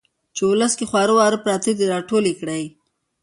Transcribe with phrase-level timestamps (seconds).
[0.35, 2.63] چې ولس کې خواره واره پراته دي را ټول يې کړي.